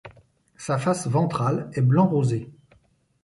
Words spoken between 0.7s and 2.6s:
face ventrale est blanc rosé.